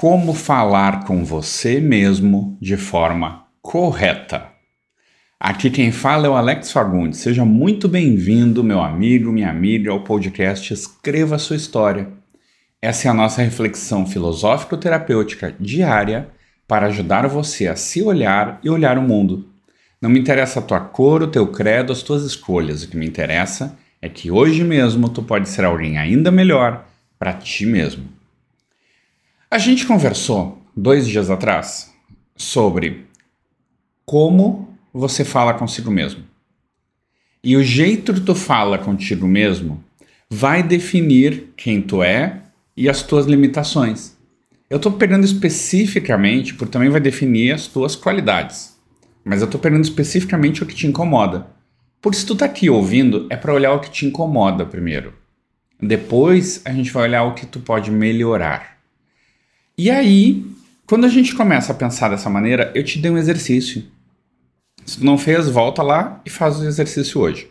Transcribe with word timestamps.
Como 0.00 0.32
falar 0.32 1.02
com 1.06 1.24
você 1.24 1.80
mesmo 1.80 2.56
de 2.60 2.76
forma 2.76 3.46
correta. 3.60 4.46
Aqui 5.40 5.70
quem 5.70 5.90
fala 5.90 6.28
é 6.28 6.30
o 6.30 6.36
Alex 6.36 6.70
Fagundes. 6.70 7.18
Seja 7.18 7.44
muito 7.44 7.88
bem-vindo, 7.88 8.62
meu 8.62 8.80
amigo, 8.80 9.32
minha 9.32 9.50
amiga, 9.50 9.90
ao 9.90 10.04
podcast 10.04 10.72
Escreva 10.72 11.36
Sua 11.36 11.56
História. 11.56 12.10
Essa 12.80 13.08
é 13.08 13.10
a 13.10 13.14
nossa 13.14 13.42
reflexão 13.42 14.06
filosófico-terapêutica 14.06 15.52
diária 15.58 16.28
para 16.68 16.86
ajudar 16.86 17.26
você 17.26 17.66
a 17.66 17.74
se 17.74 18.00
olhar 18.00 18.60
e 18.62 18.70
olhar 18.70 18.98
o 18.98 19.02
mundo. 19.02 19.48
Não 20.00 20.08
me 20.08 20.20
interessa 20.20 20.60
a 20.60 20.62
tua 20.62 20.78
cor, 20.78 21.24
o 21.24 21.26
teu 21.26 21.48
credo, 21.48 21.92
as 21.92 22.02
tuas 22.02 22.22
escolhas. 22.22 22.84
O 22.84 22.88
que 22.88 22.96
me 22.96 23.04
interessa 23.04 23.76
é 24.00 24.08
que 24.08 24.30
hoje 24.30 24.62
mesmo 24.62 25.08
tu 25.08 25.24
pode 25.24 25.48
ser 25.48 25.64
alguém 25.64 25.98
ainda 25.98 26.30
melhor 26.30 26.86
para 27.18 27.32
ti 27.32 27.66
mesmo. 27.66 28.17
A 29.50 29.56
gente 29.56 29.86
conversou 29.86 30.60
dois 30.76 31.08
dias 31.08 31.30
atrás 31.30 31.90
sobre 32.36 33.06
como 34.04 34.76
você 34.92 35.24
fala 35.24 35.54
consigo 35.54 35.90
mesmo. 35.90 36.22
E 37.42 37.56
o 37.56 37.62
jeito 37.62 38.12
que 38.12 38.20
tu 38.20 38.34
fala 38.34 38.76
contigo 38.76 39.26
mesmo 39.26 39.82
vai 40.28 40.62
definir 40.62 41.54
quem 41.56 41.80
tu 41.80 42.02
é 42.02 42.42
e 42.76 42.90
as 42.90 43.02
tuas 43.02 43.24
limitações. 43.24 44.18
Eu 44.68 44.76
estou 44.76 44.92
pegando 44.92 45.24
especificamente, 45.24 46.52
porque 46.52 46.72
também 46.72 46.90
vai 46.90 47.00
definir 47.00 47.52
as 47.52 47.66
tuas 47.66 47.96
qualidades. 47.96 48.78
Mas 49.24 49.40
eu 49.40 49.46
estou 49.46 49.58
pegando 49.58 49.82
especificamente 49.82 50.62
o 50.62 50.66
que 50.66 50.74
te 50.74 50.86
incomoda. 50.86 51.46
Porque 52.02 52.18
se 52.18 52.26
tu 52.26 52.36
tá 52.36 52.44
aqui 52.44 52.68
ouvindo, 52.68 53.26
é 53.30 53.36
para 53.36 53.54
olhar 53.54 53.72
o 53.72 53.80
que 53.80 53.90
te 53.90 54.04
incomoda 54.04 54.66
primeiro. 54.66 55.14
Depois 55.80 56.60
a 56.66 56.70
gente 56.70 56.92
vai 56.92 57.04
olhar 57.04 57.22
o 57.22 57.32
que 57.32 57.46
tu 57.46 57.60
pode 57.60 57.90
melhorar. 57.90 58.77
E 59.80 59.92
aí, 59.92 60.44
quando 60.88 61.04
a 61.04 61.08
gente 61.08 61.36
começa 61.36 61.70
a 61.70 61.74
pensar 61.74 62.08
dessa 62.08 62.28
maneira, 62.28 62.72
eu 62.74 62.82
te 62.82 62.98
dei 62.98 63.12
um 63.12 63.16
exercício. 63.16 63.84
Se 64.84 64.98
tu 64.98 65.04
não 65.04 65.16
fez, 65.16 65.48
volta 65.48 65.84
lá 65.84 66.20
e 66.26 66.30
faz 66.30 66.58
o 66.58 66.64
exercício 66.64 67.20
hoje. 67.20 67.48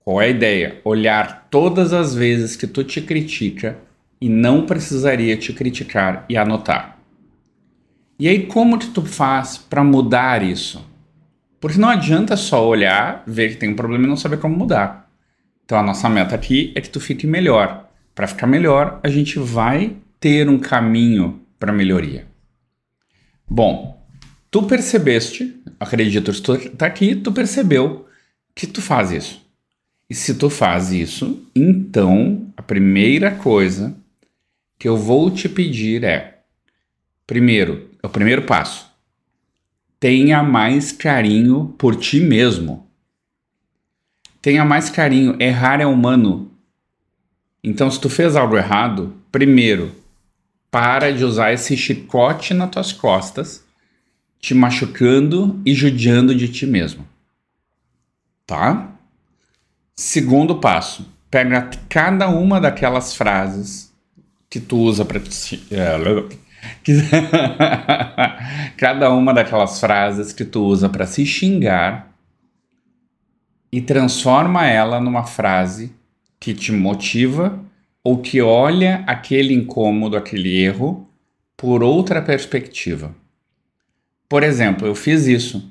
Qual 0.00 0.20
é 0.20 0.26
a 0.26 0.28
ideia? 0.28 0.78
Olhar 0.84 1.46
todas 1.50 1.94
as 1.94 2.14
vezes 2.14 2.54
que 2.54 2.66
tu 2.66 2.84
te 2.84 3.00
critica 3.00 3.78
e 4.20 4.28
não 4.28 4.66
precisaria 4.66 5.38
te 5.38 5.54
criticar 5.54 6.26
e 6.28 6.36
anotar. 6.36 6.98
E 8.18 8.28
aí, 8.28 8.46
como 8.46 8.78
que 8.78 8.88
tu 8.88 9.00
faz 9.00 9.56
para 9.56 9.82
mudar 9.82 10.42
isso? 10.42 10.86
Porque 11.58 11.78
não 11.78 11.88
adianta 11.88 12.36
só 12.36 12.68
olhar, 12.68 13.22
ver 13.26 13.52
que 13.52 13.56
tem 13.56 13.70
um 13.70 13.76
problema 13.76 14.04
e 14.04 14.08
não 14.08 14.16
saber 14.18 14.38
como 14.38 14.54
mudar. 14.54 15.10
Então, 15.64 15.78
a 15.78 15.82
nossa 15.82 16.10
meta 16.10 16.34
aqui 16.34 16.72
é 16.74 16.80
que 16.82 16.90
tu 16.90 17.00
fique 17.00 17.26
melhor. 17.26 17.88
Para 18.14 18.26
ficar 18.26 18.46
melhor, 18.46 19.00
a 19.02 19.08
gente 19.08 19.38
vai 19.38 19.96
ter 20.20 20.48
um 20.48 20.58
caminho 20.58 21.40
para 21.58 21.72
melhoria. 21.72 22.26
Bom, 23.48 24.06
tu 24.50 24.62
percebeste, 24.64 25.60
acredito 25.78 26.32
que 26.32 26.40
tu 26.40 26.54
está 26.54 26.86
aqui, 26.86 27.16
tu 27.16 27.32
percebeu 27.32 28.08
que 28.54 28.66
tu 28.66 28.82
faz 28.82 29.10
isso. 29.10 29.46
E 30.08 30.14
se 30.14 30.34
tu 30.34 30.48
faz 30.48 30.92
isso, 30.92 31.46
então 31.54 32.52
a 32.56 32.62
primeira 32.62 33.30
coisa 33.30 33.96
que 34.78 34.88
eu 34.88 34.96
vou 34.96 35.30
te 35.30 35.48
pedir 35.48 36.04
é: 36.04 36.40
primeiro, 37.26 37.90
é 38.02 38.06
o 38.06 38.10
primeiro 38.10 38.42
passo, 38.42 38.90
tenha 40.00 40.42
mais 40.42 40.92
carinho 40.92 41.74
por 41.76 41.96
ti 41.96 42.20
mesmo. 42.20 42.88
Tenha 44.40 44.64
mais 44.64 44.88
carinho. 44.88 45.36
Errar 45.40 45.80
é 45.80 45.86
humano. 45.86 46.52
Então, 47.62 47.90
se 47.90 48.00
tu 48.00 48.08
fez 48.08 48.36
algo 48.36 48.56
errado, 48.56 49.14
primeiro, 49.32 49.92
para 50.70 51.12
de 51.12 51.24
usar 51.24 51.52
esse 51.52 51.76
chicote 51.76 52.54
nas 52.54 52.70
tuas 52.70 52.92
costas, 52.92 53.64
te 54.40 54.54
machucando 54.54 55.60
e 55.64 55.74
judiando 55.74 56.32
de 56.34 56.48
ti 56.48 56.66
mesmo. 56.66 57.06
Tá? 58.46 58.88
Segundo 59.94 60.56
passo, 60.56 61.06
pega 61.30 61.70
cada 61.88 62.28
uma 62.28 62.60
daquelas 62.60 63.14
frases 63.14 63.92
que 64.48 64.60
tu 64.60 64.78
usa 64.78 65.04
para 65.04 65.20
cada 68.76 69.10
uma 69.10 69.34
daquelas 69.34 69.78
frases 69.78 70.32
que 70.32 70.44
tu 70.44 70.64
usa 70.64 70.88
para 70.88 71.06
se 71.06 71.24
xingar 71.26 72.08
e 73.70 73.80
transforma 73.80 74.66
ela 74.66 75.00
numa 75.00 75.24
frase 75.24 75.92
que 76.40 76.54
te 76.54 76.72
motiva 76.72 77.60
ou 78.08 78.22
que 78.22 78.40
olha 78.40 79.04
aquele 79.06 79.52
incômodo, 79.52 80.16
aquele 80.16 80.56
erro, 80.62 81.06
por 81.54 81.82
outra 81.82 82.22
perspectiva. 82.22 83.14
Por 84.26 84.42
exemplo, 84.42 84.86
eu 84.86 84.94
fiz 84.94 85.26
isso, 85.26 85.70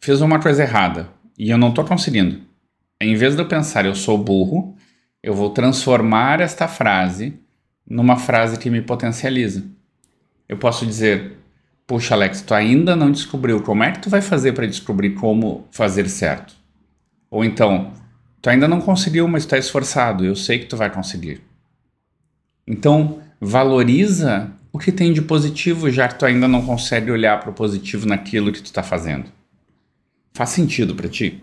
fiz 0.00 0.20
uma 0.20 0.38
coisa 0.38 0.62
errada 0.62 1.08
e 1.36 1.50
eu 1.50 1.58
não 1.58 1.70
estou 1.70 1.84
conseguindo. 1.84 2.40
Em 3.00 3.16
vez 3.16 3.34
de 3.34 3.42
eu 3.42 3.48
pensar 3.48 3.84
eu 3.84 3.96
sou 3.96 4.16
burro, 4.16 4.76
eu 5.20 5.34
vou 5.34 5.50
transformar 5.50 6.40
esta 6.40 6.68
frase 6.68 7.34
numa 7.84 8.14
frase 8.14 8.56
que 8.56 8.70
me 8.70 8.80
potencializa. 8.80 9.64
Eu 10.48 10.56
posso 10.56 10.86
dizer: 10.86 11.36
Puxa, 11.84 12.14
Alex, 12.14 12.42
tu 12.42 12.54
ainda 12.54 12.94
não 12.94 13.10
descobriu 13.10 13.60
como 13.60 13.82
é 13.82 13.90
que 13.90 13.98
tu 13.98 14.08
vai 14.08 14.22
fazer 14.22 14.52
para 14.52 14.68
descobrir 14.68 15.14
como 15.14 15.66
fazer 15.72 16.08
certo. 16.08 16.54
Ou 17.28 17.44
então, 17.44 17.92
Tu 18.40 18.48
ainda 18.48 18.66
não 18.66 18.80
conseguiu, 18.80 19.28
mas 19.28 19.44
tu 19.44 19.50
tá 19.50 19.58
esforçado. 19.58 20.24
Eu 20.24 20.34
sei 20.34 20.58
que 20.58 20.66
tu 20.66 20.76
vai 20.76 20.90
conseguir. 20.90 21.42
Então, 22.66 23.20
valoriza 23.40 24.50
o 24.72 24.78
que 24.78 24.92
tem 24.92 25.12
de 25.12 25.20
positivo, 25.20 25.90
já 25.90 26.08
que 26.08 26.18
tu 26.18 26.24
ainda 26.24 26.48
não 26.48 26.64
consegue 26.64 27.10
olhar 27.10 27.40
para 27.40 27.50
o 27.50 27.54
positivo 27.54 28.06
naquilo 28.06 28.52
que 28.52 28.62
tu 28.62 28.66
está 28.66 28.82
fazendo. 28.82 29.30
Faz 30.32 30.50
sentido 30.50 30.94
para 30.94 31.08
ti? 31.08 31.42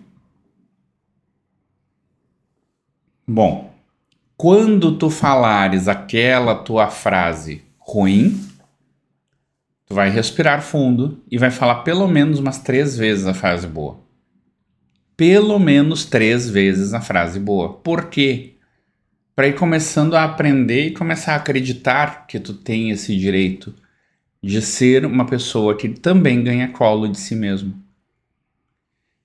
Bom, 3.27 3.73
quando 4.37 4.97
tu 4.97 5.09
falares 5.09 5.87
aquela 5.87 6.55
tua 6.55 6.89
frase 6.89 7.61
ruim, 7.77 8.41
tu 9.85 9.93
vai 9.93 10.09
respirar 10.09 10.61
fundo 10.61 11.21
e 11.29 11.37
vai 11.37 11.51
falar 11.51 11.83
pelo 11.83 12.07
menos 12.07 12.39
umas 12.39 12.59
três 12.59 12.97
vezes 12.97 13.27
a 13.27 13.33
frase 13.33 13.67
boa 13.67 14.06
pelo 15.17 15.57
menos 15.57 16.05
três 16.05 16.47
vezes 16.47 16.93
a 16.93 17.01
frase 17.01 17.39
boa. 17.39 17.73
Por 17.73 18.05
quê? 18.05 18.53
Para 19.35 19.47
ir 19.47 19.55
começando 19.55 20.15
a 20.15 20.23
aprender 20.23 20.87
e 20.87 20.93
começar 20.93 21.33
a 21.33 21.37
acreditar 21.37 22.27
que 22.27 22.39
tu 22.39 22.53
tem 22.53 22.91
esse 22.91 23.17
direito 23.17 23.73
de 24.41 24.61
ser 24.61 25.05
uma 25.05 25.25
pessoa 25.25 25.75
que 25.75 25.89
também 25.89 26.43
ganha 26.43 26.67
colo 26.67 27.07
de 27.07 27.19
si 27.19 27.35
mesmo. 27.35 27.73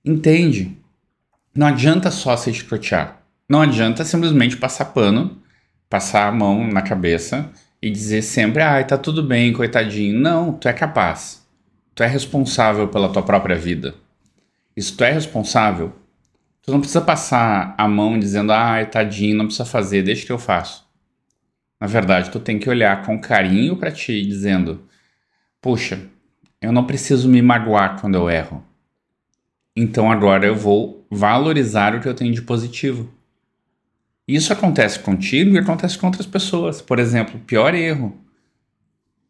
Entende? 0.03 0.75
Não 1.55 1.67
adianta 1.67 2.09
só 2.09 2.35
se 2.35 2.51
chicotear. 2.51 3.21
Não 3.47 3.61
adianta 3.61 4.03
simplesmente 4.03 4.57
passar 4.57 4.85
pano, 4.85 5.37
passar 5.87 6.27
a 6.27 6.31
mão 6.31 6.67
na 6.67 6.81
cabeça 6.81 7.51
e 7.79 7.91
dizer 7.91 8.23
sempre, 8.23 8.63
ai, 8.63 8.87
tá 8.87 8.97
tudo 8.97 9.21
bem, 9.21 9.53
coitadinho. 9.53 10.19
Não, 10.19 10.53
tu 10.53 10.67
é 10.67 10.73
capaz. 10.73 11.45
Tu 11.93 12.01
é 12.01 12.07
responsável 12.07 12.87
pela 12.87 13.09
tua 13.09 13.21
própria 13.21 13.55
vida. 13.55 13.93
Isso 14.75 14.95
tu 14.97 15.03
é 15.03 15.11
responsável. 15.11 15.93
Tu 16.61 16.71
não 16.71 16.79
precisa 16.79 17.01
passar 17.01 17.75
a 17.77 17.87
mão 17.87 18.17
dizendo, 18.17 18.51
ah, 18.51 18.83
tadinho, 18.85 19.37
não 19.37 19.45
precisa 19.45 19.65
fazer, 19.65 20.01
deixa 20.01 20.25
que 20.25 20.31
eu 20.31 20.39
faço. 20.39 20.87
Na 21.79 21.87
verdade, 21.87 22.31
tu 22.31 22.39
tem 22.39 22.57
que 22.57 22.69
olhar 22.69 23.05
com 23.05 23.19
carinho 23.19 23.75
para 23.75 23.91
ti, 23.91 24.25
dizendo, 24.25 24.87
puxa, 25.61 26.09
eu 26.61 26.71
não 26.71 26.85
preciso 26.85 27.27
me 27.27 27.41
magoar 27.41 27.99
quando 27.99 28.15
eu 28.15 28.29
erro. 28.29 28.63
Então 29.75 30.09
agora 30.09 30.45
eu 30.45 30.55
vou 30.55 31.05
valorizar 31.11 31.93
o 31.93 31.99
que 31.99 32.07
eu 32.07 32.13
tenho 32.13 32.33
de 32.33 32.41
positivo. 32.41 33.11
Isso 34.25 34.53
acontece 34.53 34.99
contigo 34.99 35.55
e 35.55 35.57
acontece 35.57 35.97
com 35.97 36.07
outras 36.07 36.25
pessoas. 36.25 36.81
Por 36.81 36.99
exemplo, 36.99 37.37
pior 37.41 37.75
erro. 37.75 38.17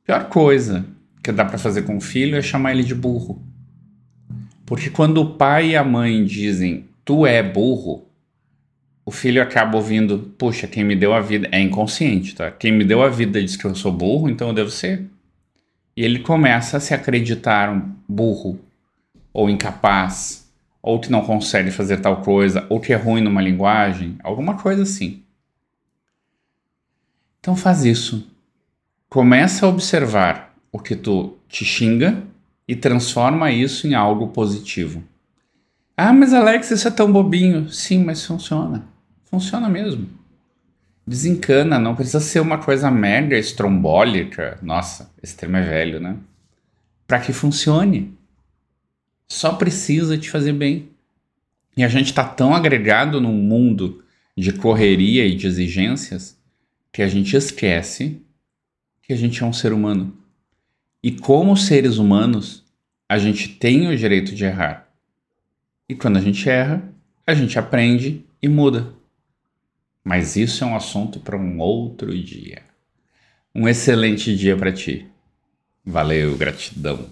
Pior 0.03 0.29
coisa 0.29 0.85
que 1.23 1.31
dá 1.31 1.43
para 1.43 1.57
fazer 1.57 1.83
com 1.83 1.97
o 1.97 2.01
filho 2.01 2.37
é 2.37 2.41
chamar 2.41 2.73
ele 2.73 2.83
de 2.83 2.93
burro. 2.93 3.41
Porque 4.65 4.89
quando 4.89 5.21
o 5.21 5.35
pai 5.35 5.71
e 5.71 5.75
a 5.75 5.83
mãe 5.83 6.23
dizem 6.23 6.87
tu 7.03 7.25
é 7.25 7.43
burro, 7.43 8.07
o 9.05 9.11
filho 9.11 9.41
acaba 9.41 9.75
ouvindo, 9.75 10.33
puxa, 10.37 10.67
quem 10.67 10.83
me 10.83 10.95
deu 10.95 11.13
a 11.13 11.19
vida 11.19 11.49
é 11.51 11.59
inconsciente, 11.59 12.35
tá? 12.35 12.49
Quem 12.49 12.71
me 12.71 12.85
deu 12.85 13.03
a 13.03 13.09
vida 13.09 13.41
diz 13.41 13.57
que 13.57 13.65
eu 13.65 13.75
sou 13.75 13.91
burro, 13.91 14.29
então 14.29 14.47
eu 14.47 14.53
devo 14.53 14.69
ser. 14.69 15.05
E 15.95 16.03
ele 16.03 16.19
começa 16.19 16.77
a 16.77 16.79
se 16.79 16.93
acreditar 16.93 17.69
um 17.69 17.93
burro, 18.07 18.59
ou 19.33 19.49
incapaz, 19.49 20.49
ou 20.81 20.99
que 20.99 21.11
não 21.11 21.21
consegue 21.21 21.69
fazer 21.69 21.97
tal 21.97 22.21
coisa, 22.21 22.65
ou 22.69 22.79
que 22.79 22.93
é 22.93 22.95
ruim 22.95 23.21
numa 23.21 23.41
linguagem, 23.41 24.17
alguma 24.23 24.57
coisa 24.57 24.83
assim. 24.83 25.21
Então 27.39 27.55
faz 27.57 27.83
isso. 27.83 28.31
Começa 29.09 29.65
a 29.65 29.69
observar 29.69 30.55
o 30.71 30.79
que 30.79 30.95
tu 30.95 31.37
te 31.49 31.65
xinga 31.65 32.23
e 32.67 32.75
transforma 32.75 33.51
isso 33.51 33.87
em 33.87 33.93
algo 33.93 34.27
positivo. 34.29 35.03
Ah, 35.95 36.13
mas 36.13 36.33
Alex, 36.33 36.71
isso 36.71 36.87
é 36.87 36.91
tão 36.91 37.11
bobinho. 37.11 37.69
Sim, 37.69 38.03
mas 38.03 38.25
funciona. 38.25 38.85
Funciona 39.25 39.69
mesmo. 39.69 40.07
Desencana, 41.05 41.77
não 41.77 41.95
precisa 41.95 42.19
ser 42.19 42.39
uma 42.39 42.57
coisa 42.57 42.89
mega 42.89 43.37
estrombólica. 43.37 44.57
Nossa, 44.61 45.11
esse 45.21 45.35
termo 45.35 45.57
é 45.57 45.61
velho, 45.61 45.99
né? 45.99 46.17
Para 47.05 47.19
que 47.19 47.33
funcione. 47.33 48.17
Só 49.27 49.53
precisa 49.53 50.17
te 50.17 50.29
fazer 50.29 50.53
bem. 50.53 50.89
E 51.75 51.83
a 51.83 51.87
gente 51.87 52.07
está 52.07 52.23
tão 52.23 52.55
agregado 52.55 53.19
num 53.19 53.33
mundo 53.33 54.03
de 54.35 54.53
correria 54.53 55.25
e 55.25 55.35
de 55.35 55.45
exigências 55.45 56.37
que 56.91 57.01
a 57.01 57.07
gente 57.07 57.35
esquece 57.35 58.21
que 59.01 59.11
a 59.11 59.15
gente 59.17 59.43
é 59.43 59.45
um 59.45 59.53
ser 59.53 59.73
humano. 59.73 60.17
E 61.03 61.11
como 61.11 61.57
seres 61.57 61.97
humanos, 61.97 62.63
a 63.09 63.17
gente 63.17 63.49
tem 63.49 63.87
o 63.87 63.97
direito 63.97 64.33
de 64.33 64.45
errar. 64.45 64.87
E 65.89 65.93
quando 65.93 66.17
a 66.17 66.21
gente 66.21 66.49
erra, 66.49 66.81
a 67.27 67.33
gente 67.33 67.59
aprende 67.59 68.25
e 68.41 68.47
muda. 68.47 68.93
Mas 70.03 70.35
isso 70.35 70.63
é 70.63 70.67
um 70.67 70.75
assunto 70.75 71.19
para 71.19 71.37
um 71.37 71.59
outro 71.59 72.17
dia. 72.17 72.63
Um 73.53 73.67
excelente 73.67 74.35
dia 74.35 74.55
para 74.55 74.71
ti. 74.71 75.05
Valeu, 75.85 76.37
gratidão. 76.37 77.09